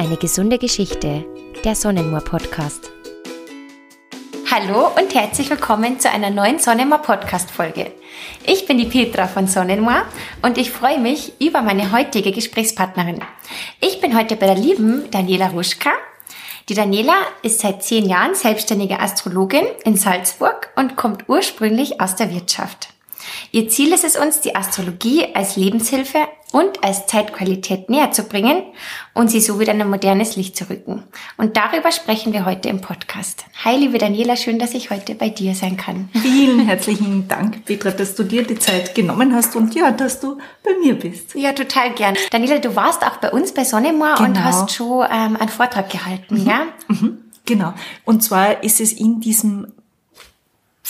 Eine 0.00 0.16
gesunde 0.16 0.56
Geschichte, 0.56 1.26
der 1.62 1.74
Sonnenmoor 1.74 2.22
Podcast. 2.22 2.90
Hallo 4.50 4.88
und 4.98 5.14
herzlich 5.14 5.50
willkommen 5.50 6.00
zu 6.00 6.10
einer 6.10 6.30
neuen 6.30 6.58
Sonnenmoor 6.58 7.02
Podcast 7.02 7.50
Folge. 7.50 7.92
Ich 8.46 8.66
bin 8.66 8.78
die 8.78 8.86
Petra 8.86 9.26
von 9.26 9.46
Sonnenmoor 9.46 10.06
und 10.40 10.56
ich 10.56 10.70
freue 10.70 10.98
mich 10.98 11.34
über 11.38 11.60
meine 11.60 11.92
heutige 11.92 12.32
Gesprächspartnerin. 12.32 13.20
Ich 13.82 14.00
bin 14.00 14.16
heute 14.16 14.36
bei 14.36 14.46
der 14.46 14.54
lieben 14.54 15.10
Daniela 15.10 15.48
Ruschka. 15.48 15.90
Die 16.70 16.74
Daniela 16.74 17.18
ist 17.42 17.60
seit 17.60 17.82
zehn 17.84 18.08
Jahren 18.08 18.34
selbstständige 18.34 19.00
Astrologin 19.00 19.66
in 19.84 19.96
Salzburg 19.96 20.70
und 20.76 20.96
kommt 20.96 21.28
ursprünglich 21.28 22.00
aus 22.00 22.16
der 22.16 22.32
Wirtschaft. 22.32 22.89
Ihr 23.52 23.68
Ziel 23.68 23.92
ist 23.92 24.04
es 24.04 24.16
uns, 24.16 24.40
die 24.40 24.54
Astrologie 24.54 25.26
als 25.34 25.56
Lebenshilfe 25.56 26.18
und 26.52 26.82
als 26.82 27.06
Zeitqualität 27.06 27.88
näher 27.90 28.10
zu 28.10 28.24
bringen 28.24 28.62
und 29.14 29.30
sie 29.30 29.40
so 29.40 29.60
wieder 29.60 29.72
in 29.72 29.80
ein 29.80 29.90
modernes 29.90 30.36
Licht 30.36 30.56
zu 30.56 30.68
rücken. 30.68 31.04
Und 31.36 31.56
darüber 31.56 31.92
sprechen 31.92 32.32
wir 32.32 32.44
heute 32.44 32.68
im 32.68 32.80
Podcast. 32.80 33.44
Hi, 33.64 33.76
liebe 33.76 33.98
Daniela, 33.98 34.36
schön, 34.36 34.58
dass 34.58 34.74
ich 34.74 34.90
heute 34.90 35.14
bei 35.14 35.28
dir 35.28 35.54
sein 35.54 35.76
kann. 35.76 36.08
Vielen 36.12 36.66
herzlichen 36.66 37.28
Dank, 37.28 37.64
Petra, 37.64 37.90
dass 37.90 38.14
du 38.14 38.24
dir 38.24 38.42
die 38.44 38.58
Zeit 38.58 38.94
genommen 38.94 39.34
hast 39.34 39.54
und 39.56 39.74
ja, 39.74 39.90
dass 39.90 40.20
du 40.20 40.38
bei 40.64 40.72
mir 40.82 40.94
bist. 40.94 41.34
Ja, 41.34 41.52
total 41.52 41.92
gern. 41.94 42.16
Daniela, 42.30 42.58
du 42.58 42.74
warst 42.74 43.04
auch 43.04 43.18
bei 43.18 43.30
uns 43.30 43.52
bei 43.52 43.64
Sonnemoor 43.64 44.14
genau. 44.16 44.28
und 44.28 44.44
hast 44.44 44.72
schon 44.72 45.06
ähm, 45.10 45.36
einen 45.36 45.48
Vortrag 45.48 45.90
gehalten, 45.90 46.40
mhm. 46.40 46.46
ja? 46.46 46.66
Mhm. 46.88 47.18
Genau. 47.46 47.74
Und 48.04 48.22
zwar 48.22 48.62
ist 48.62 48.80
es 48.80 48.92
in 48.92 49.20
diesem 49.20 49.72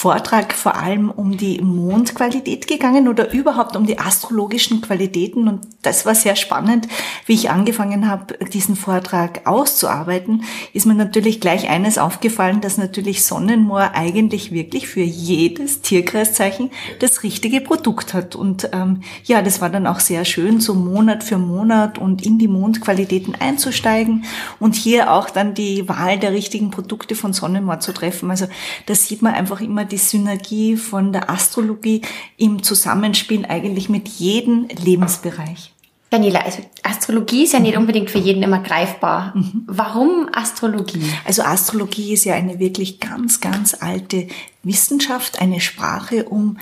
Vortrag 0.00 0.54
vor 0.54 0.77
allem 0.77 1.10
um 1.10 1.36
die 1.36 1.60
Mondqualität 1.60 2.66
gegangen 2.66 3.06
oder 3.06 3.34
überhaupt 3.34 3.77
um 3.77 3.84
die 3.84 3.98
astrologischen 3.98 4.80
Qualitäten. 4.80 5.46
Und 5.46 5.60
das 5.82 6.06
war 6.06 6.14
sehr 6.14 6.36
spannend. 6.36 6.88
Wie 7.26 7.34
ich 7.34 7.50
angefangen 7.50 8.09
habe, 8.09 8.38
diesen 8.46 8.76
Vortrag 8.76 9.46
auszuarbeiten, 9.46 10.45
ist 10.73 10.87
mir 10.87 10.95
natürlich 10.95 11.38
gleich 11.38 11.68
eines 11.68 11.98
aufgefallen, 11.98 12.62
dass 12.62 12.79
natürlich 12.79 13.26
Sonnenmoor 13.26 13.90
eigentlich 13.92 14.52
wirklich 14.52 14.88
für 14.88 15.02
jedes 15.02 15.82
Tierkreiszeichen 15.82 16.70
das 17.01 17.23
richtige 17.23 17.60
Produkt 17.60 18.14
hat. 18.14 18.35
Und 18.37 18.70
ähm, 18.73 19.02
ja, 19.24 19.42
das 19.42 19.60
war 19.60 19.68
dann 19.68 19.87
auch 19.87 20.01
sehr 20.01 20.24
schön, 20.24 20.60
so 20.60 20.73
Monat 20.73 21.23
für 21.23 21.37
Monat 21.37 21.98
und 21.98 22.24
in 22.24 22.38
die 22.38 22.48
Mondqualitäten 22.48 23.35
einzusteigen 23.35 24.24
und 24.60 24.76
hier 24.76 25.12
auch 25.12 25.29
dann 25.29 25.52
die 25.52 25.87
Wahl 25.90 26.18
der 26.18 26.32
richtigen 26.32 26.70
Produkte 26.70 27.14
von 27.14 27.35
Sonnenmoor 27.35 27.80
zu 27.80 27.92
treffen. 27.92 28.30
Also 28.30 28.46
das 28.87 29.07
sieht 29.07 29.20
man 29.20 29.35
einfach 29.35 29.60
immer 29.60 29.90
die 29.91 29.99
Synergie 29.99 30.77
von 30.77 31.13
der 31.13 31.29
Astrologie 31.29 32.02
im 32.37 32.63
Zusammenspiel 32.63 33.45
eigentlich 33.46 33.88
mit 33.88 34.09
jedem 34.09 34.69
Lebensbereich. 34.82 35.73
Daniela, 36.10 36.41
also 36.41 36.59
Astrologie 36.82 37.45
ist 37.45 37.52
ja 37.52 37.60
nicht 37.60 37.77
unbedingt 37.77 38.10
für 38.10 38.19
jeden 38.19 38.43
immer 38.43 38.59
greifbar. 38.59 39.32
Mhm. 39.37 39.63
Warum 39.66 40.29
Astrologie? 40.32 41.05
Also 41.24 41.43
Astrologie 41.43 42.15
ist 42.15 42.24
ja 42.24 42.35
eine 42.35 42.59
wirklich 42.59 42.99
ganz, 42.99 43.41
ganz 43.41 43.77
alte 43.79 44.27
Wissenschaft, 44.65 45.41
eine 45.41 45.60
Sprache, 45.60 46.25
um 46.25 46.59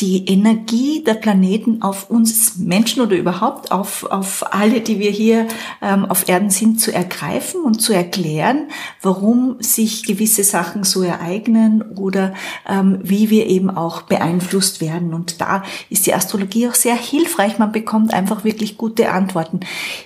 die 0.00 0.26
Energie 0.26 1.04
der 1.04 1.14
Planeten 1.14 1.82
auf 1.82 2.10
uns 2.10 2.56
Menschen 2.56 3.02
oder 3.02 3.14
überhaupt 3.14 3.70
auf, 3.70 4.04
auf 4.04 4.52
alle, 4.52 4.80
die 4.80 4.98
wir 4.98 5.10
hier 5.10 5.46
ähm, 5.82 6.06
auf 6.06 6.28
Erden 6.28 6.50
sind, 6.50 6.80
zu 6.80 6.92
ergreifen 6.92 7.60
und 7.62 7.80
zu 7.80 7.92
erklären, 7.92 8.68
warum 9.02 9.56
sich 9.60 10.04
gewisse 10.04 10.44
Sachen 10.44 10.82
so 10.84 11.02
ereignen 11.02 11.82
oder 11.82 12.32
ähm, 12.66 13.00
wie 13.02 13.28
wir 13.28 13.46
eben 13.46 13.70
auch 13.70 14.02
beeinflusst 14.02 14.80
werden. 14.80 15.12
Und 15.12 15.40
da 15.42 15.62
ist 15.90 16.06
die 16.06 16.14
Astrologie 16.14 16.68
auch 16.68 16.74
sehr 16.74 16.96
hilfreich. 16.96 17.58
Man 17.58 17.70
bekommt 17.70 18.14
einfach 18.14 18.44
wirklich 18.44 18.78
gute 18.78 19.12
Antworten. 19.12 19.60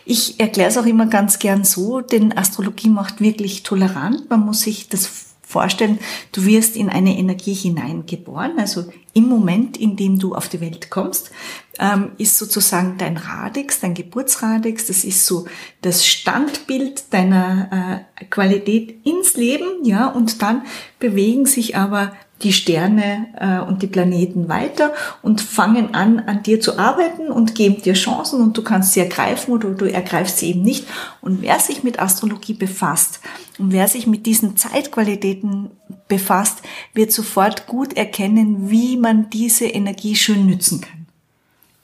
Ich 0.04 0.40
erkläre 0.40 0.68
es 0.68 0.78
auch 0.78 0.86
immer 0.86 1.06
ganz 1.06 1.38
gern 1.38 1.64
so, 1.64 2.00
denn 2.00 2.36
Astrologie 2.36 2.88
macht 2.88 3.20
wirklich 3.20 3.62
tolerant. 3.62 4.28
Man 4.28 4.40
muss 4.40 4.62
sich 4.62 4.88
das 4.88 5.26
vorstellen, 5.46 6.00
du 6.32 6.44
wirst 6.44 6.76
in 6.76 6.88
eine 6.88 7.16
Energie 7.16 7.54
hineingeboren, 7.54 8.58
also 8.58 8.84
im 9.14 9.28
Moment, 9.28 9.76
in 9.76 9.96
dem 9.96 10.18
du 10.18 10.34
auf 10.34 10.48
die 10.48 10.60
Welt 10.60 10.90
kommst, 10.90 11.30
ähm, 11.78 12.10
ist 12.18 12.36
sozusagen 12.36 12.98
dein 12.98 13.16
Radix, 13.16 13.78
dein 13.78 13.94
Geburtsradix, 13.94 14.88
das 14.88 15.04
ist 15.04 15.24
so 15.24 15.46
das 15.82 16.04
Standbild 16.04 17.14
deiner 17.14 18.04
äh, 18.20 18.24
Qualität 18.24 19.06
ins 19.06 19.36
Leben, 19.36 19.84
ja, 19.84 20.08
und 20.08 20.42
dann 20.42 20.62
bewegen 20.98 21.46
sich 21.46 21.76
aber 21.76 22.12
die 22.42 22.52
Sterne 22.52 23.26
äh, 23.38 23.66
und 23.66 23.82
die 23.82 23.86
Planeten 23.86 24.48
weiter 24.48 24.92
und 25.22 25.40
fangen 25.40 25.94
an, 25.94 26.20
an 26.20 26.42
dir 26.42 26.60
zu 26.60 26.78
arbeiten 26.78 27.28
und 27.28 27.54
geben 27.54 27.80
dir 27.80 27.94
Chancen 27.94 28.42
und 28.42 28.56
du 28.56 28.62
kannst 28.62 28.92
sie 28.92 29.00
ergreifen 29.00 29.54
oder 29.54 29.70
du 29.70 29.86
ergreifst 29.86 30.38
sie 30.38 30.50
eben 30.50 30.62
nicht. 30.62 30.86
Und 31.22 31.40
wer 31.40 31.58
sich 31.60 31.82
mit 31.82 31.98
Astrologie 31.98 32.54
befasst 32.54 33.20
und 33.58 33.72
wer 33.72 33.88
sich 33.88 34.06
mit 34.06 34.26
diesen 34.26 34.56
Zeitqualitäten 34.56 35.70
befasst, 36.08 36.58
wird 36.92 37.10
sofort 37.10 37.66
gut 37.66 37.96
erkennen, 37.96 38.70
wie 38.70 38.96
man 38.96 39.30
diese 39.30 39.66
Energie 39.66 40.14
schön 40.14 40.46
nützen 40.46 40.82
kann. 40.82 41.06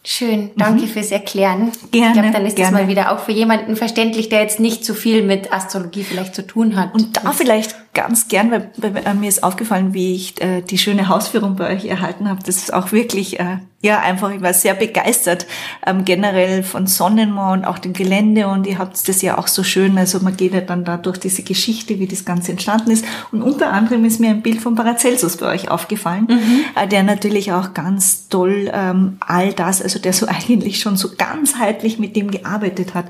Schön, 0.05 0.51
danke 0.57 0.83
mhm. 0.83 0.89
fürs 0.89 1.13
Erklären. 1.13 1.71
Gerne. 1.93 2.09
Ich 2.09 2.13
glaube, 2.15 2.31
dann 2.33 2.45
ist 2.45 2.57
gerne. 2.57 2.73
das 2.73 2.83
mal 2.83 2.89
wieder 2.89 3.13
auch 3.13 3.21
für 3.21 3.31
jemanden 3.31 3.77
verständlich, 3.77 4.29
der 4.29 4.43
jetzt 4.43 4.59
nicht 4.59 4.85
so 4.85 4.95
viel 4.95 5.23
mit 5.23 5.53
Astrologie 5.53 6.03
vielleicht 6.03 6.35
zu 6.35 6.45
tun 6.45 6.75
hat. 6.75 6.93
Und 6.93 7.19
da 7.19 7.33
vielleicht 7.33 7.77
ganz 7.95 8.29
gern, 8.29 8.51
weil, 8.51 8.71
weil 8.77 9.15
mir 9.15 9.29
ist 9.29 9.45
aufgefallen, 9.45 9.93
wie 9.93 10.15
ich 10.15 10.41
äh, 10.41 10.63
die 10.63 10.79
schöne 10.79 11.09
Hausführung 11.09 11.57
bei 11.57 11.75
euch 11.75 11.85
erhalten 11.85 12.29
habe. 12.29 12.41
Das 12.45 12.57
ist 12.57 12.73
auch 12.73 12.91
wirklich, 12.91 13.39
äh, 13.39 13.59
ja, 13.83 13.99
einfach, 13.99 14.31
ich 14.31 14.41
war 14.41 14.55
sehr 14.55 14.75
begeistert 14.75 15.47
ähm, 15.85 16.05
generell 16.05 16.63
von 16.63 16.87
Sonnenmoor 16.87 17.53
und 17.53 17.65
auch 17.65 17.79
dem 17.79 17.93
Gelände 17.93 18.47
und 18.47 18.67
ihr 18.67 18.79
habt 18.79 19.09
das 19.09 19.23
ja 19.23 19.37
auch 19.37 19.49
so 19.49 19.65
schön, 19.65 19.99
also 19.99 20.21
man 20.21 20.37
geht 20.37 20.55
ja 20.55 20.61
dann 20.61 20.85
da 20.85 20.97
durch 20.97 21.19
diese 21.19 21.43
Geschichte, 21.43 21.99
wie 21.99 22.07
das 22.07 22.25
Ganze 22.25 22.53
entstanden 22.53 22.93
ist. 22.93 23.05
Und 23.33 23.43
unter 23.43 23.73
anderem 23.73 24.05
ist 24.05 24.21
mir 24.21 24.31
ein 24.31 24.43
Bild 24.43 24.61
von 24.61 24.77
Paracelsus 24.77 25.37
bei 25.37 25.47
euch 25.47 25.69
aufgefallen, 25.69 26.29
mhm. 26.31 26.65
äh, 26.81 26.87
der 26.87 27.03
natürlich 27.03 27.53
auch 27.53 27.75
ganz 27.75 28.29
toll 28.29 28.71
ähm, 28.73 29.17
all 29.21 29.53
das, 29.53 29.83
also 29.83 29.99
der 29.99 30.13
so 30.13 30.27
eigentlich 30.29 30.81
schon 30.81 30.97
so 30.97 31.11
ganzheitlich 31.19 31.99
mit 31.99 32.17
dem 32.17 32.31
gearbeitet 32.31 32.95
hat. 32.95 33.07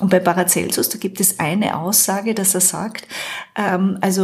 Und 0.00 0.10
bei 0.10 0.18
Paracelsus, 0.18 0.88
da 0.88 0.98
gibt 0.98 1.20
es 1.20 1.38
eine 1.38 1.76
Aussage, 1.76 2.34
dass 2.34 2.54
er 2.54 2.60
sagt, 2.60 3.06
ähm, 3.54 3.98
also 4.00 4.15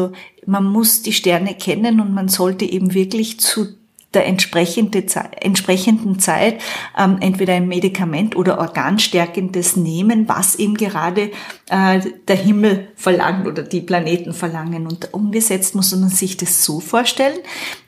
man 0.47 0.64
muss 0.64 1.03
die 1.03 1.12
Sterne 1.12 1.54
kennen 1.54 2.00
und 2.00 2.12
man 2.12 2.28
sollte 2.28 2.64
eben 2.64 2.94
wirklich 2.94 3.38
zu 3.41 3.66
der 4.14 4.26
entsprechende, 4.26 5.04
entsprechenden 5.41 6.19
Zeit 6.19 6.60
ähm, 6.98 7.19
entweder 7.20 7.54
ein 7.54 7.69
Medikament 7.69 8.36
oder 8.36 8.58
organstärkendes 8.58 9.76
nehmen, 9.76 10.28
was 10.28 10.56
eben 10.56 10.75
gerade 10.75 11.31
äh, 11.70 12.00
der 12.28 12.36
Himmel 12.36 12.88
verlangt 12.94 13.47
oder 13.47 13.62
die 13.62 13.81
Planeten 13.81 14.34
verlangen. 14.34 14.86
Und 14.86 15.14
umgesetzt 15.14 15.75
muss 15.75 15.94
man 15.97 16.10
sich 16.10 16.36
das 16.36 16.64
so 16.64 16.81
vorstellen. 16.81 17.38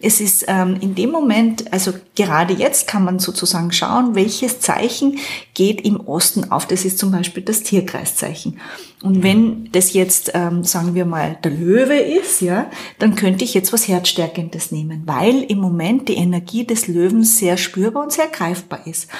Es 0.00 0.20
ist 0.20 0.46
ähm, 0.48 0.78
in 0.80 0.94
dem 0.94 1.10
Moment, 1.10 1.72
also 1.72 1.92
gerade 2.14 2.54
jetzt 2.54 2.86
kann 2.86 3.04
man 3.04 3.18
sozusagen 3.18 3.72
schauen, 3.72 4.14
welches 4.14 4.60
Zeichen 4.60 5.18
geht 5.52 5.82
im 5.82 6.00
Osten 6.00 6.50
auf. 6.50 6.66
Das 6.66 6.84
ist 6.84 6.98
zum 6.98 7.10
Beispiel 7.10 7.42
das 7.42 7.62
Tierkreiszeichen. 7.62 8.60
Und 9.04 9.22
wenn 9.22 9.68
das 9.70 9.92
jetzt, 9.92 10.30
ähm, 10.32 10.64
sagen 10.64 10.94
wir 10.94 11.04
mal, 11.04 11.36
der 11.44 11.50
Löwe 11.50 11.94
ist, 11.94 12.40
ja, 12.40 12.70
dann 12.98 13.16
könnte 13.16 13.44
ich 13.44 13.52
jetzt 13.52 13.70
was 13.70 13.86
Herzstärkendes 13.86 14.72
nehmen, 14.72 15.02
weil 15.04 15.42
im 15.42 15.58
Moment 15.58 16.08
die 16.08 16.14
Energie 16.14 16.64
des 16.64 16.88
Löwen 16.88 17.22
sehr 17.22 17.58
spürbar 17.58 18.04
und 18.04 18.12
sehr 18.12 18.28
greifbar 18.28 18.86
ist. 18.86 19.10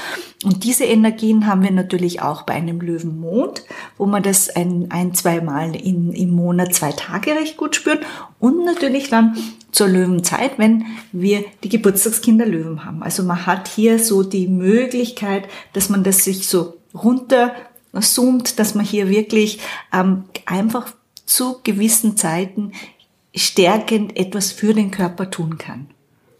Und 0.42 0.64
diese 0.64 0.84
Energien 0.84 1.46
haben 1.46 1.62
wir 1.62 1.70
natürlich 1.70 2.22
auch 2.22 2.44
bei 2.44 2.54
einem 2.54 2.80
Löwenmond, 2.80 3.64
wo 3.98 4.06
man 4.06 4.22
das 4.22 4.48
ein, 4.48 4.86
ein 4.88 5.12
zwei 5.12 5.42
Mal 5.42 5.76
in, 5.76 6.14
im 6.14 6.30
Monat 6.30 6.74
zwei 6.74 6.92
Tage 6.92 7.32
recht 7.32 7.58
gut 7.58 7.76
spürt 7.76 8.06
und 8.38 8.64
natürlich 8.64 9.10
dann 9.10 9.36
zur 9.70 9.88
Löwenzeit, 9.88 10.52
wenn 10.58 10.86
wir 11.12 11.44
die 11.62 11.68
Geburtstagskinder 11.68 12.46
Löwen 12.46 12.86
haben. 12.86 13.02
Also 13.02 13.22
man 13.22 13.44
hat 13.44 13.68
hier 13.68 13.98
so 13.98 14.22
die 14.22 14.48
Möglichkeit, 14.48 15.46
dass 15.74 15.90
man 15.90 16.04
das 16.04 16.24
sich 16.24 16.48
so 16.48 16.78
runter 16.94 17.52
zoomt, 18.02 18.58
dass 18.58 18.74
man 18.74 18.84
hier 18.84 19.08
wirklich 19.08 19.60
ähm, 19.92 20.24
einfach 20.46 20.92
zu 21.26 21.60
gewissen 21.62 22.16
Zeiten 22.16 22.72
stärkend 23.34 24.16
etwas 24.16 24.52
für 24.52 24.74
den 24.74 24.90
Körper 24.90 25.30
tun 25.30 25.58
kann. 25.58 25.88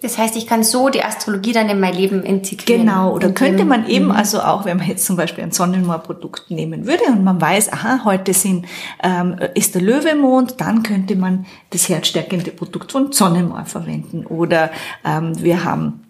Das 0.05 0.19
heißt, 0.19 0.37
ich 0.37 0.47
kann 0.47 0.63
so 0.63 0.91
die 0.91 1.03
Astrologie 1.03 1.53
dann 1.53 1.71
in 1.71 1.81
mein 1.81 1.95
Leben 1.95 2.23
integrieren. 2.25 2.83
Genau, 2.83 3.15
oder 3.15 3.31
könnte 3.31 3.65
man 3.65 3.89
eben, 3.89 4.07
mhm. 4.07 4.11
also 4.11 4.43
auch 4.43 4.67
wenn 4.67 4.77
man 4.77 4.87
jetzt 4.87 5.07
zum 5.07 5.17
Beispiel 5.17 5.43
ein 5.43 5.51
Sonnenmoor-Produkt 5.51 6.51
nehmen 6.51 6.87
würde 6.87 7.05
und 7.07 7.25
man 7.25 7.41
weiß, 7.41 7.73
aha, 7.73 8.05
heute 8.05 8.35
sind, 8.35 8.67
ähm, 9.03 9.37
ist 9.55 9.75
der 9.75 9.81
Löwemond, 9.81 10.61
dann 10.61 10.83
könnte 10.83 11.17
man 11.17 11.47
das 11.71 11.89
herzstärkende 11.89 12.51
Produkt 12.51 12.93
von 12.93 13.13
Sonnenmoor 13.13 13.65
verwenden. 13.65 14.27
Oder 14.27 14.71
ähm, 15.07 15.43
wir 15.43 15.65
haben 15.65 16.04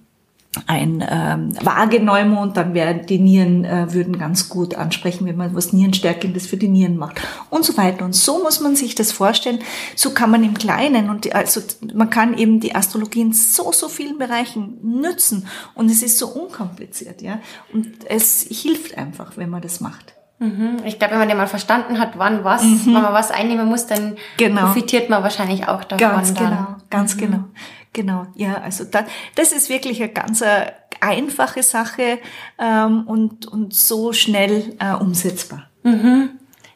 ein 0.66 1.04
ähm, 1.08 1.52
Waage-Neumond, 1.64 2.56
dann 2.56 2.74
wären 2.74 3.06
die 3.06 3.18
Nieren 3.18 3.64
äh, 3.64 3.92
würden 3.92 4.18
ganz 4.18 4.48
gut 4.48 4.74
ansprechen, 4.74 5.26
wenn 5.26 5.36
man 5.36 5.54
was 5.54 5.72
Nierenstärkendes 5.72 6.46
für 6.46 6.56
die 6.56 6.68
Nieren 6.68 6.96
macht 6.96 7.20
und 7.50 7.64
so 7.64 7.76
weiter. 7.76 8.04
Und 8.04 8.14
so 8.14 8.42
muss 8.42 8.60
man 8.60 8.76
sich 8.76 8.94
das 8.94 9.12
vorstellen. 9.12 9.60
So 9.96 10.10
kann 10.10 10.30
man 10.30 10.44
im 10.44 10.54
Kleinen 10.54 11.10
und 11.10 11.24
die, 11.24 11.34
also 11.34 11.60
man 11.92 12.10
kann 12.10 12.36
eben 12.36 12.60
die 12.60 12.74
Astrologie 12.74 13.22
in 13.22 13.32
so 13.32 13.72
so 13.72 13.88
vielen 13.88 14.18
Bereichen 14.18 14.78
nützen 14.82 15.46
und 15.74 15.90
es 15.90 16.02
ist 16.02 16.18
so 16.18 16.28
unkompliziert, 16.28 17.22
ja. 17.22 17.40
Und 17.72 18.08
es 18.08 18.46
hilft 18.48 18.96
einfach, 18.96 19.36
wenn 19.36 19.50
man 19.50 19.62
das 19.62 19.80
macht. 19.80 20.14
Mhm. 20.38 20.78
Ich 20.84 20.98
glaube, 20.98 21.12
wenn 21.12 21.20
man 21.20 21.28
den 21.28 21.36
mal 21.36 21.46
verstanden 21.46 21.98
hat, 21.98 22.18
wann 22.18 22.44
was, 22.44 22.62
mhm. 22.62 22.86
wenn 22.86 23.02
man 23.02 23.12
was 23.12 23.30
einnehmen 23.30 23.68
muss, 23.68 23.86
dann 23.86 24.16
genau. 24.36 24.62
profitiert 24.62 25.08
man 25.08 25.22
wahrscheinlich 25.22 25.68
auch 25.68 25.84
davon. 25.84 25.98
Ganz 25.98 26.34
dann. 26.34 26.44
genau, 26.44 26.66
ganz 26.90 27.14
mhm. 27.14 27.20
genau. 27.20 27.44
Genau, 27.94 28.26
ja, 28.34 28.56
also 28.56 28.84
da, 28.84 29.06
das 29.36 29.52
ist 29.52 29.70
wirklich 29.70 30.02
eine 30.02 30.12
ganz 30.12 30.40
äh, 30.40 30.66
einfache 31.00 31.62
Sache 31.62 32.18
ähm, 32.58 33.04
und, 33.06 33.46
und 33.46 33.72
so 33.72 34.12
schnell 34.12 34.74
äh, 34.80 34.94
umsetzbar. 34.94 35.68
Mhm. 35.84 36.30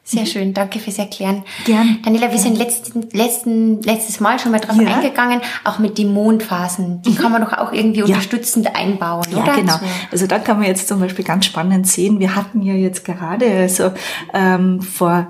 Sehr 0.04 0.22
mhm. 0.22 0.26
schön, 0.26 0.54
danke 0.54 0.78
fürs 0.78 0.96
Erklären. 0.98 1.42
Gern. 1.66 1.98
Daniela, 2.04 2.30
wir 2.30 2.38
sind 2.38 2.56
letzten, 2.56 3.10
letzten, 3.10 3.82
letztes 3.82 4.20
Mal 4.20 4.38
schon 4.38 4.52
mal 4.52 4.60
drauf 4.60 4.80
ja. 4.80 4.94
eingegangen, 4.94 5.40
auch 5.64 5.80
mit 5.80 5.98
den 5.98 6.14
Mondphasen. 6.14 7.02
Die 7.02 7.10
mhm. 7.10 7.16
kann 7.16 7.32
man 7.32 7.42
doch 7.42 7.52
auch 7.52 7.72
irgendwie 7.72 8.00
ja. 8.00 8.06
unterstützend 8.06 8.74
einbauen, 8.76 9.26
ja, 9.32 9.42
oder? 9.42 9.56
genau. 9.56 9.78
Also 10.12 10.28
da 10.28 10.38
kann 10.38 10.58
man 10.58 10.68
jetzt 10.68 10.86
zum 10.86 11.00
Beispiel 11.00 11.24
ganz 11.24 11.46
spannend 11.46 11.88
sehen. 11.88 12.20
Wir 12.20 12.36
hatten 12.36 12.62
ja 12.62 12.74
jetzt 12.74 13.04
gerade 13.04 13.50
also 13.50 13.90
ähm, 14.32 14.80
vor 14.80 15.26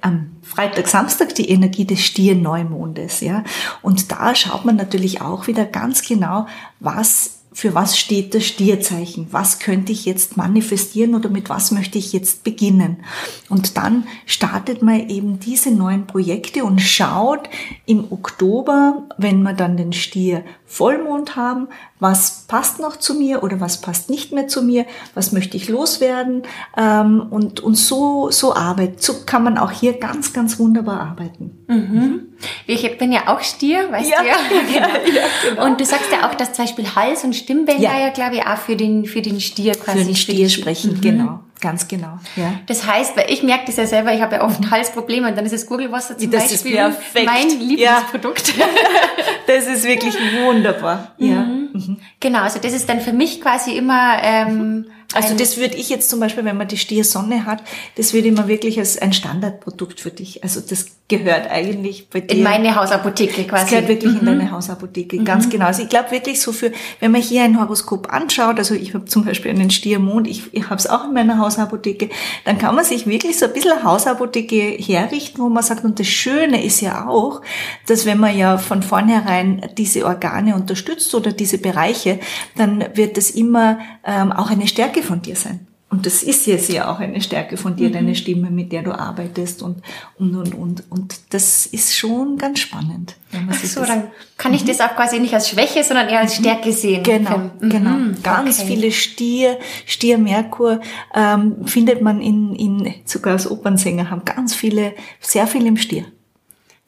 am 0.00 0.31
Freitag, 0.42 0.88
Samstag 0.88 1.34
die 1.34 1.48
Energie 1.48 1.84
des 1.84 2.00
Stier-Neumondes, 2.00 3.20
ja. 3.20 3.44
Und 3.80 4.10
da 4.10 4.34
schaut 4.34 4.64
man 4.64 4.76
natürlich 4.76 5.20
auch 5.20 5.46
wieder 5.46 5.64
ganz 5.64 6.06
genau, 6.06 6.46
was 6.80 7.42
für 7.54 7.74
was 7.74 7.98
steht 7.98 8.34
das 8.34 8.46
Stierzeichen? 8.46 9.28
Was 9.30 9.58
könnte 9.58 9.92
ich 9.92 10.06
jetzt 10.06 10.36
manifestieren 10.36 11.14
oder 11.14 11.28
mit 11.28 11.50
was 11.50 11.70
möchte 11.70 11.98
ich 11.98 12.12
jetzt 12.12 12.44
beginnen? 12.44 13.04
Und 13.48 13.76
dann 13.76 14.04
startet 14.24 14.82
man 14.82 15.08
eben 15.10 15.38
diese 15.38 15.70
neuen 15.70 16.06
Projekte 16.06 16.64
und 16.64 16.80
schaut 16.80 17.48
im 17.84 18.10
Oktober, 18.10 19.06
wenn 19.18 19.42
wir 19.42 19.52
dann 19.52 19.76
den 19.76 19.92
Stier 19.92 20.44
Vollmond 20.72 21.36
haben, 21.36 21.68
was 22.00 22.46
passt 22.48 22.80
noch 22.80 22.96
zu 22.96 23.12
mir 23.12 23.42
oder 23.42 23.60
was 23.60 23.82
passt 23.82 24.08
nicht 24.08 24.32
mehr 24.32 24.48
zu 24.48 24.62
mir, 24.62 24.86
was 25.12 25.30
möchte 25.30 25.54
ich 25.58 25.68
loswerden 25.68 26.44
ähm, 26.78 27.26
und, 27.28 27.60
und 27.60 27.74
so, 27.74 28.30
so 28.30 28.54
arbeiten. 28.54 28.94
So 28.98 29.16
kann 29.26 29.44
man 29.44 29.58
auch 29.58 29.70
hier 29.70 29.98
ganz, 29.98 30.32
ganz 30.32 30.58
wunderbar 30.58 30.98
arbeiten. 31.00 31.62
Mhm. 31.68 32.20
Ich 32.66 32.96
bin 32.96 33.12
ja 33.12 33.28
auch 33.28 33.42
Stier, 33.42 33.92
weißt 33.92 34.10
ja. 34.10 34.22
du 34.22 34.28
ja. 34.28 34.34
ja, 34.74 34.88
ja 35.14 35.24
genau. 35.46 35.66
Und 35.66 35.78
du 35.78 35.84
sagst 35.84 36.10
ja 36.10 36.26
auch, 36.26 36.34
dass 36.34 36.54
zum 36.54 36.64
Beispiel 36.64 36.86
Hals- 36.96 37.22
und 37.22 37.36
Stimmbänder 37.36 37.82
ja, 37.82 38.00
ja 38.00 38.08
glaube 38.08 38.36
ich, 38.36 38.46
auch 38.46 38.56
für 38.56 38.74
den, 38.74 39.04
für 39.04 39.20
den 39.20 39.42
Stier 39.42 39.74
quasi 39.74 39.98
Für 39.98 40.04
den 40.06 40.16
Stier 40.16 40.48
sprechen, 40.48 40.94
mhm. 40.94 41.00
genau. 41.02 41.40
Ganz 41.62 41.86
genau. 41.86 42.18
Ja. 42.34 42.54
Das 42.66 42.84
heißt, 42.84 43.16
weil 43.16 43.30
ich 43.30 43.44
merke 43.44 43.66
das 43.66 43.76
ja 43.76 43.86
selber, 43.86 44.12
ich 44.12 44.20
habe 44.20 44.34
ja 44.34 44.44
oft. 44.44 44.68
Halsprobleme 44.68 45.28
und 45.28 45.38
dann 45.38 45.44
ist 45.44 45.52
das 45.52 45.64
Gurgelwasser 45.64 46.18
zum 46.18 46.30
das 46.30 46.48
Beispiel 46.48 46.92
mein 47.24 47.48
Lieblingsprodukt. 47.48 48.56
Ja. 48.56 48.64
das 49.46 49.66
ist 49.66 49.84
wirklich 49.84 50.14
wunderbar. 50.44 51.14
Ja. 51.18 51.42
Mhm. 51.42 51.68
mhm. 51.72 51.96
Genau, 52.20 52.40
also 52.40 52.58
das 52.58 52.72
ist 52.72 52.88
dann 52.88 53.00
für 53.00 53.12
mich 53.12 53.40
quasi 53.40 53.76
immer 53.76 54.18
ähm, 54.22 54.86
also 55.14 55.36
das 55.36 55.56
würde 55.56 55.76
ich 55.76 55.90
jetzt 55.90 56.08
zum 56.08 56.20
Beispiel, 56.20 56.44
wenn 56.44 56.56
man 56.56 56.68
die 56.68 56.78
Stiersonne 56.78 57.44
hat, 57.44 57.62
das 57.96 58.14
würde 58.14 58.28
ich 58.28 58.34
mir 58.34 58.48
wirklich 58.48 58.78
als 58.78 58.98
ein 58.98 59.12
Standardprodukt 59.12 60.00
für 60.00 60.10
dich. 60.10 60.42
Also 60.42 60.60
das 60.60 60.86
gehört 61.18 61.50
eigentlich 61.50 62.08
bei 62.08 62.20
dir. 62.20 62.36
In 62.36 62.42
meine 62.42 62.74
Hausapotheke 62.74 63.44
quasi. 63.44 63.62
Das 63.62 63.70
gehört 63.70 63.88
wirklich 63.88 64.12
mhm. 64.12 64.20
in 64.20 64.26
deine 64.26 64.50
Hausapotheke, 64.50 65.20
mhm. 65.20 65.24
ganz 65.24 65.48
genau. 65.48 65.66
Also 65.66 65.82
ich 65.82 65.88
glaube 65.88 66.10
wirklich 66.10 66.40
so 66.40 66.52
für, 66.52 66.72
wenn 67.00 67.12
man 67.12 67.20
hier 67.20 67.42
ein 67.42 67.60
Horoskop 67.60 68.12
anschaut, 68.12 68.58
also 68.58 68.74
ich 68.74 68.94
habe 68.94 69.04
zum 69.04 69.24
Beispiel 69.24 69.50
einen 69.50 69.70
Stiermond, 69.70 70.26
ich, 70.26 70.52
ich 70.52 70.64
habe 70.64 70.76
es 70.76 70.86
auch 70.86 71.04
in 71.04 71.12
meiner 71.12 71.38
Hausapotheke, 71.38 72.08
dann 72.44 72.58
kann 72.58 72.74
man 72.74 72.84
sich 72.84 73.06
wirklich 73.06 73.38
so 73.38 73.46
ein 73.46 73.52
bisschen 73.52 73.72
eine 73.72 73.84
Hausapotheke 73.84 74.76
herrichten, 74.82 75.42
wo 75.42 75.48
man 75.48 75.62
sagt, 75.62 75.84
und 75.84 75.98
das 75.98 76.06
Schöne 76.06 76.64
ist 76.64 76.80
ja 76.80 77.06
auch, 77.06 77.42
dass 77.86 78.06
wenn 78.06 78.18
man 78.18 78.36
ja 78.36 78.58
von 78.58 78.82
vornherein 78.82 79.62
diese 79.76 80.06
Organe 80.06 80.54
unterstützt 80.54 81.14
oder 81.14 81.32
diese 81.32 81.58
Bereiche, 81.58 82.20
dann 82.56 82.84
wird 82.94 83.16
das 83.16 83.30
immer 83.30 83.78
ähm, 84.04 84.32
auch 84.32 84.50
eine 84.50 84.66
Stärke 84.66 85.02
von 85.02 85.22
dir 85.22 85.36
sein. 85.36 85.66
Und 85.92 86.06
das 86.06 86.22
ist 86.22 86.46
jetzt 86.46 86.72
ja 86.72 86.90
auch 86.90 87.00
eine 87.00 87.20
Stärke 87.20 87.58
von 87.58 87.76
dir, 87.76 87.90
mhm. 87.90 87.92
deine 87.92 88.14
Stimme, 88.14 88.50
mit 88.50 88.72
der 88.72 88.82
du 88.82 88.98
arbeitest 88.98 89.62
und, 89.62 89.82
und, 90.18 90.34
und, 90.34 90.54
und. 90.54 90.84
Und 90.88 91.20
das 91.28 91.66
ist 91.66 91.94
schon 91.94 92.38
ganz 92.38 92.60
spannend. 92.60 93.16
Wenn 93.30 93.44
man 93.44 93.54
Ach 93.54 93.62
so, 93.62 93.84
dann 93.84 94.04
kann 94.38 94.54
ich 94.54 94.62
mhm. 94.62 94.68
das 94.68 94.80
auch 94.80 94.96
quasi 94.96 95.20
nicht 95.20 95.34
als 95.34 95.50
Schwäche, 95.50 95.84
sondern 95.84 96.08
eher 96.08 96.20
als 96.20 96.38
mhm. 96.38 96.44
Stärke 96.44 96.72
sehen. 96.72 97.02
Genau, 97.02 97.50
mhm. 97.60 97.68
genau. 97.68 97.96
Ganz 98.22 98.60
okay. 98.60 98.68
viele 98.68 98.90
Stier, 98.90 99.58
Stier 99.84 100.16
Merkur 100.16 100.80
ähm, 101.14 101.66
findet 101.66 102.00
man 102.00 102.22
in, 102.22 102.54
in, 102.54 102.94
sogar 103.04 103.34
als 103.34 103.50
Opernsänger 103.50 104.08
haben 104.08 104.24
ganz 104.24 104.54
viele, 104.54 104.94
sehr 105.20 105.46
viel 105.46 105.66
im 105.66 105.76
Stier. 105.76 106.06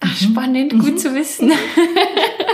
Ach, 0.00 0.16
spannend, 0.16 0.72
mhm. 0.72 0.78
gut 0.78 0.98
zu 0.98 1.14
wissen. 1.14 1.52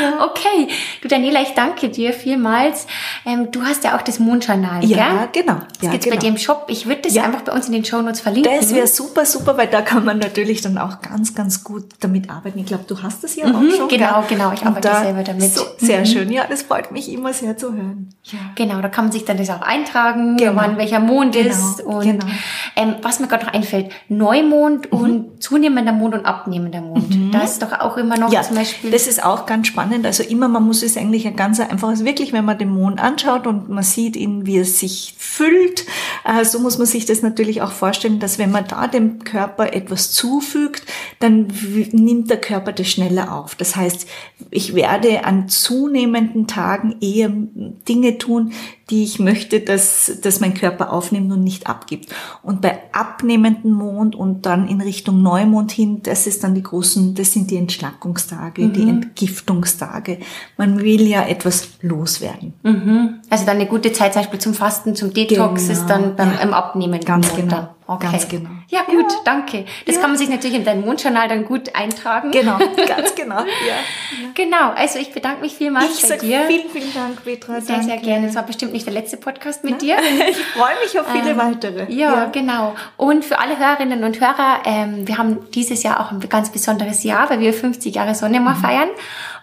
ja. 0.00 0.24
Okay, 0.24 0.68
du 1.02 1.08
Daniela, 1.08 1.42
ich 1.42 1.54
danke 1.54 1.88
dir 1.88 2.12
vielmals. 2.12 2.86
Ähm, 3.24 3.50
du 3.50 3.62
hast 3.62 3.84
ja 3.84 3.96
auch 3.96 4.02
das 4.02 4.18
Mondjournal, 4.18 4.84
Ja, 4.84 5.26
gell? 5.32 5.42
genau. 5.42 5.60
Das 5.74 5.82
ja, 5.82 5.90
gibt's 5.90 6.04
genau. 6.04 6.16
bei 6.16 6.20
dir 6.20 6.28
im 6.28 6.38
Shop. 6.38 6.66
Ich 6.68 6.86
würde 6.86 7.02
das 7.02 7.14
ja. 7.14 7.24
einfach 7.24 7.42
bei 7.42 7.52
uns 7.52 7.66
in 7.66 7.72
den 7.72 7.84
Show 7.84 8.00
Notes 8.02 8.20
verlinken. 8.20 8.52
Das 8.58 8.74
wäre 8.74 8.86
super, 8.86 9.24
super, 9.24 9.56
weil 9.56 9.68
da 9.68 9.82
kann 9.82 10.04
man 10.04 10.18
natürlich 10.18 10.60
dann 10.60 10.78
auch 10.78 11.00
ganz, 11.00 11.34
ganz 11.34 11.64
gut 11.64 11.84
damit 12.00 12.30
arbeiten. 12.30 12.58
Ich 12.58 12.66
glaube, 12.66 12.84
du 12.86 13.02
hast 13.02 13.24
das 13.24 13.36
ja 13.36 13.46
mhm, 13.46 13.56
auch 13.56 13.76
schon. 13.76 13.88
Genau, 13.88 14.20
gell? 14.22 14.36
genau. 14.36 14.52
Ich 14.52 14.64
arbeite 14.64 14.88
da, 14.88 15.02
selber 15.02 15.22
damit. 15.22 15.54
So, 15.54 15.64
sehr 15.78 16.00
mhm. 16.00 16.06
schön. 16.06 16.32
Ja, 16.32 16.46
das 16.48 16.62
freut 16.62 16.92
mich 16.92 17.10
immer 17.12 17.32
sehr 17.32 17.56
zu 17.56 17.72
hören. 17.72 18.10
Ja. 18.24 18.38
Genau, 18.54 18.80
da 18.80 18.88
kann 18.88 19.06
man 19.06 19.12
sich 19.12 19.24
dann 19.24 19.36
das 19.36 19.50
auch 19.50 19.62
eintragen, 19.62 20.36
genau. 20.36 20.56
wann 20.56 20.76
welcher 20.76 21.00
Mond 21.00 21.34
genau. 21.34 21.48
ist. 21.48 21.80
Und 21.80 22.02
genau. 22.02 22.26
ähm, 22.74 22.96
was 23.02 23.20
mir 23.20 23.28
gerade 23.28 23.46
noch 23.46 23.52
einfällt, 23.52 23.90
Neumond 24.08 24.92
mhm. 24.92 24.98
und 24.98 25.42
zunehmender 25.42 25.92
Mond 25.92 26.14
und 26.14 26.26
abnehmender 26.26 26.80
Mond. 26.80 27.14
Mhm. 27.14 27.30
Da 27.30 27.40
ist 27.40 27.62
doch 27.62 27.72
auch 27.72 27.96
immer 27.96 28.18
noch 28.18 28.32
ja, 28.32 28.42
zum 28.42 28.56
Beispiel. 28.56 28.90
Das 28.90 29.06
ist 29.06 29.24
auch 29.24 29.46
ganz 29.46 29.55
spannend. 29.64 30.04
Also 30.06 30.22
immer, 30.22 30.48
man 30.48 30.64
muss 30.64 30.82
es 30.82 30.96
eigentlich 30.96 31.26
ein 31.26 31.36
ganz 31.36 31.60
einfaches, 31.60 32.04
wirklich, 32.04 32.32
wenn 32.32 32.44
man 32.44 32.58
den 32.58 32.70
Mond 32.70 33.00
anschaut 33.00 33.46
und 33.46 33.68
man 33.68 33.84
sieht 33.84 34.16
ihn, 34.16 34.46
wie 34.46 34.58
er 34.58 34.64
sich 34.64 35.14
füllt, 35.18 35.86
äh, 36.24 36.44
so 36.44 36.58
muss 36.58 36.78
man 36.78 36.86
sich 36.86 37.06
das 37.06 37.22
natürlich 37.22 37.62
auch 37.62 37.72
vorstellen, 37.72 38.18
dass 38.18 38.38
wenn 38.38 38.50
man 38.50 38.66
da 38.66 38.86
dem 38.86 39.24
Körper 39.24 39.72
etwas 39.72 40.12
zufügt, 40.12 40.82
dann 41.20 41.48
nimmt 41.92 42.30
der 42.30 42.40
Körper 42.40 42.72
das 42.72 42.88
schneller 42.88 43.32
auf. 43.32 43.54
Das 43.54 43.76
heißt, 43.76 44.06
ich 44.50 44.74
werde 44.74 45.24
an 45.24 45.48
zunehmenden 45.48 46.46
Tagen 46.46 46.96
eher 47.00 47.30
Dinge 47.30 48.18
tun, 48.18 48.52
die 48.90 49.02
ich 49.02 49.18
möchte, 49.18 49.60
dass, 49.60 50.20
dass 50.22 50.38
mein 50.38 50.54
Körper 50.54 50.92
aufnimmt 50.92 51.32
und 51.32 51.42
nicht 51.42 51.66
abgibt. 51.66 52.14
Und 52.42 52.60
bei 52.60 52.78
abnehmendem 52.92 53.72
Mond 53.72 54.14
und 54.14 54.46
dann 54.46 54.68
in 54.68 54.80
Richtung 54.80 55.22
Neumond 55.22 55.72
hin, 55.72 56.02
das 56.04 56.28
ist 56.28 56.44
dann 56.44 56.54
die 56.54 56.62
großen, 56.62 57.16
das 57.16 57.32
sind 57.32 57.50
die 57.50 57.56
Entschlackungstage, 57.56 58.62
mhm. 58.62 58.72
die 58.72 58.88
Entgiftungstage. 58.88 60.20
Man 60.56 60.78
will 60.80 61.02
ja 61.02 61.26
etwas 61.26 61.70
loswerden. 61.82 62.54
Mhm. 62.62 63.20
Also 63.28 63.44
dann 63.44 63.56
eine 63.56 63.66
gute 63.66 63.92
Zeit 63.92 64.12
zum 64.12 64.22
Beispiel 64.22 64.38
zum 64.38 64.54
Fasten, 64.54 64.94
zum 64.94 65.12
Detox 65.12 65.62
genau. 65.66 65.72
ist 65.72 65.86
dann 65.86 66.14
beim, 66.14 66.32
ja. 66.34 66.40
im 66.40 66.54
Abnehmen. 66.54 67.00
Ganz 67.00 67.34
genau. 67.34 67.56
Dann. 67.56 67.68
Okay. 67.88 68.08
Ganz 68.10 68.28
genau. 68.28 68.50
Ja, 68.68 68.82
gut, 68.82 69.12
ja. 69.12 69.18
danke. 69.24 69.64
Das 69.86 69.94
ja. 69.94 70.00
kann 70.00 70.10
man 70.10 70.18
sich 70.18 70.28
natürlich 70.28 70.56
in 70.56 70.64
deinem 70.64 70.84
Mondjournal 70.84 71.28
dann 71.28 71.44
gut 71.44 71.74
eintragen. 71.74 72.32
Genau, 72.32 72.58
ganz 72.88 73.14
genau. 73.14 73.38
Ja. 73.38 74.26
Genau, 74.34 74.72
also 74.74 74.98
ich 74.98 75.12
bedanke 75.12 75.42
mich 75.42 75.54
vielmals 75.54 76.02
ich 76.02 76.08
bei 76.08 76.16
dir. 76.16 76.46
Vielen, 76.48 76.68
vielen 76.68 76.92
Dank, 76.92 77.22
Petra. 77.22 77.60
Sehr, 77.60 77.76
danke. 77.76 77.92
sehr 77.92 77.98
gerne. 77.98 78.26
Es 78.26 78.34
war 78.34 78.42
bestimmt 78.42 78.72
nicht 78.72 78.86
der 78.86 78.92
letzte 78.92 79.16
Podcast 79.16 79.62
mit 79.62 79.74
Na? 79.74 79.78
dir. 79.78 79.96
Ich 80.28 80.36
freue 80.36 80.74
mich 80.82 80.98
auf 80.98 81.06
viele 81.12 81.30
ähm, 81.30 81.36
weitere. 81.36 81.92
Ja, 81.92 82.14
ja, 82.14 82.24
genau. 82.26 82.74
Und 82.96 83.24
für 83.24 83.38
alle 83.38 83.58
Hörerinnen 83.58 84.02
und 84.02 84.20
Hörer, 84.20 84.62
ähm, 84.64 85.06
wir 85.06 85.18
haben 85.18 85.50
dieses 85.52 85.82
Jahr 85.82 86.00
auch 86.00 86.10
ein 86.10 86.20
ganz 86.20 86.50
besonderes 86.50 87.04
Jahr, 87.04 87.30
weil 87.30 87.38
wir 87.40 87.52
50 87.52 87.94
Jahre 87.94 88.14
Sonne 88.14 88.40
mal 88.40 88.54
mhm. 88.54 88.60
feiern. 88.60 88.88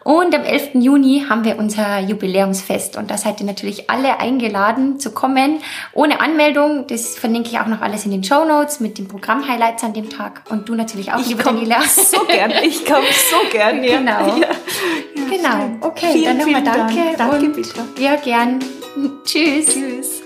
Und 0.04 0.36
am 0.36 0.44
11. 0.44 0.76
Juni 0.76 1.26
haben 1.30 1.46
wir 1.46 1.58
unser 1.58 2.00
Jubiläumsfest 2.00 2.98
und 2.98 3.10
da 3.10 3.18
seid 3.18 3.40
ihr 3.40 3.46
natürlich 3.46 3.90
alle 3.90 4.20
eingeladen 4.20 5.00
zu 5.00 5.12
kommen. 5.12 5.60
Ohne 5.94 6.20
Anmeldung, 6.20 6.88
das 6.88 7.16
verlinke 7.18 7.50
ich 7.50 7.60
auch 7.60 7.68
noch 7.68 7.82
alles 7.82 8.06
in 8.06 8.12
den 8.12 8.24
Show 8.24 8.46
Notes 8.46 8.80
mit 8.80 8.98
den 8.98 9.08
Programm-Highlights 9.08 9.84
an 9.84 9.94
dem 9.94 10.10
Tag. 10.10 10.44
Und 10.50 10.68
du 10.68 10.76
natürlich 10.76 11.14
auch, 11.14 11.20
ich 11.20 11.30
liebe 11.30 11.44
Daniela. 11.44 11.82
so 11.82 12.26
gern, 12.26 12.52
ich 12.64 12.86
komme 12.86 13.08
so 13.30 13.50
gern. 13.52 13.84
Ja. 13.84 13.98
Genau. 13.98 14.38
Ja. 14.38 14.48
Genau, 15.30 15.88
okay, 15.88 16.12
vielen, 16.14 16.38
dann 16.38 16.38
nochmal 16.38 16.64
danke. 16.64 17.18
Dank. 17.18 17.32
Danke, 17.32 17.50
bitte. 17.50 17.74
Ja, 18.00 18.16
gern. 18.18 18.60
Tschüss. 19.26 19.74
Tschüss. 19.74 20.23